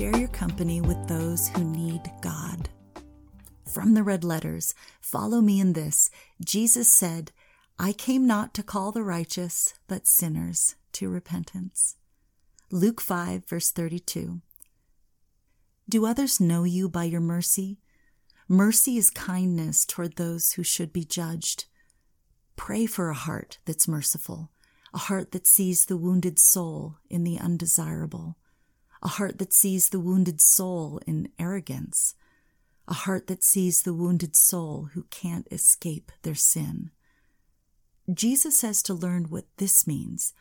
[0.00, 2.70] company with those who need God.
[3.70, 6.10] From the red letters, follow me in this.
[6.42, 7.32] Jesus said,
[7.78, 11.96] I came not to call the righteous, but sinners to repentance.
[12.70, 14.40] Luke 5, verse 32.
[15.86, 17.78] Do others know you by your mercy?
[18.48, 21.66] Mercy is kindness toward those who should be judged.
[22.56, 24.50] Pray for a heart that's merciful,
[24.94, 28.38] a heart that sees the wounded soul in the undesirable,
[29.02, 32.14] a heart that sees the wounded soul in arrogance,
[32.86, 36.90] a heart that sees the wounded soul who can't escape their sin.
[38.12, 40.32] Jesus says to learn what this means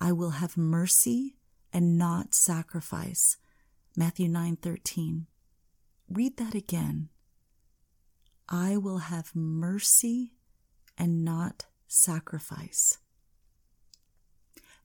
[0.00, 1.36] I will have mercy
[1.72, 3.36] and not sacrifice.
[3.96, 5.26] Matthew 9:13.
[6.08, 7.10] Read that again.
[8.48, 10.32] I will have mercy
[10.96, 12.98] and not sacrifice.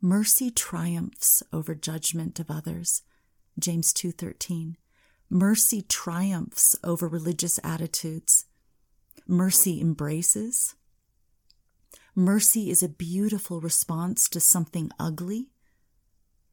[0.02, 3.02] Mercy triumphs over judgment of others.
[3.58, 4.76] James 2:13.
[5.30, 8.46] Mercy triumphs over religious attitudes.
[9.28, 10.76] Mercy embraces.
[12.14, 15.50] Mercy is a beautiful response to something ugly.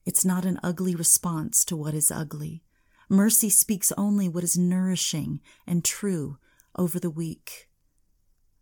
[0.04, 2.62] It's not an ugly response to what is ugly.
[3.08, 6.38] Mercy speaks only what is nourishing and true
[6.76, 7.68] over the weak.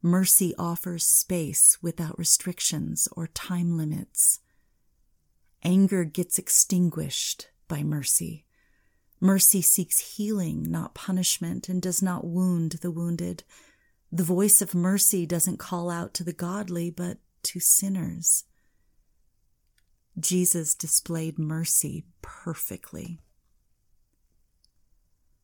[0.03, 4.41] Mercy offers space without restrictions or time limits.
[5.63, 8.45] Anger gets extinguished by mercy.
[9.21, 13.45] Mercy seeks healing, not punishment, and does not wound the wounded.
[14.13, 18.45] The voice of mercy doesn't call out to the godly, but to sinners.
[20.19, 23.21] Jesus displayed mercy perfectly.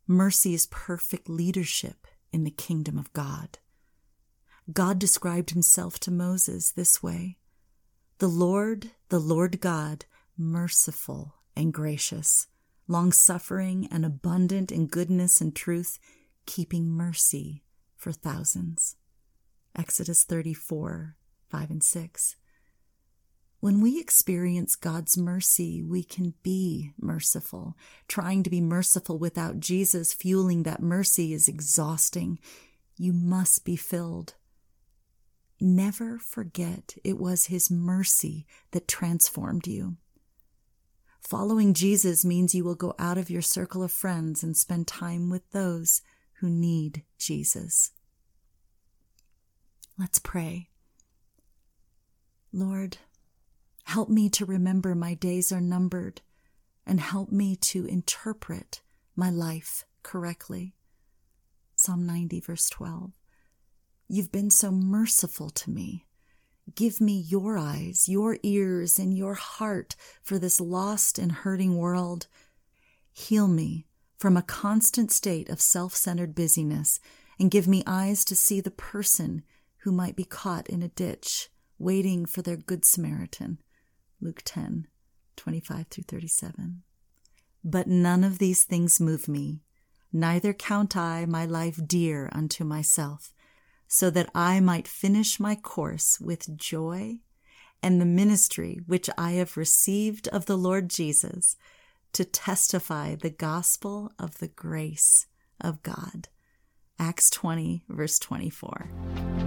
[0.06, 3.58] Mercy is perfect leadership in the kingdom of God.
[4.72, 7.36] God described himself to Moses this way
[8.18, 12.46] The Lord, the Lord God, merciful and gracious,
[12.86, 15.98] long suffering and abundant in goodness and truth,
[16.44, 17.62] keeping mercy
[17.96, 18.96] for thousands.
[19.76, 21.16] Exodus 34
[21.48, 22.36] 5 and 6.
[23.60, 27.76] When we experience God's mercy, we can be merciful.
[28.06, 32.38] Trying to be merciful without Jesus fueling that mercy is exhausting.
[32.96, 34.34] You must be filled.
[35.58, 39.96] Never forget it was His mercy that transformed you.
[41.28, 45.28] Following Jesus means you will go out of your circle of friends and spend time
[45.28, 46.02] with those
[46.40, 47.90] who need Jesus.
[49.98, 50.68] Let's pray.
[52.52, 52.98] Lord,
[53.86, 56.20] Help me to remember my days are numbered
[56.84, 58.80] and help me to interpret
[59.14, 60.74] my life correctly.
[61.76, 63.12] Psalm 90, verse 12.
[64.08, 66.04] You've been so merciful to me.
[66.74, 72.26] Give me your eyes, your ears, and your heart for this lost and hurting world.
[73.12, 73.86] Heal me
[74.18, 77.00] from a constant state of self centered busyness
[77.38, 79.42] and give me eyes to see the person
[79.78, 83.58] who might be caught in a ditch, waiting for their Good Samaritan.
[84.20, 84.88] Luke 10,
[85.36, 86.82] 25 through 37.
[87.62, 89.62] But none of these things move me,
[90.12, 93.32] neither count I my life dear unto myself,
[93.88, 97.20] so that I might finish my course with joy
[97.82, 101.56] and the ministry which I have received of the Lord Jesus
[102.12, 105.26] to testify the gospel of the grace
[105.60, 106.28] of God.
[106.98, 109.45] Acts 20, verse 24.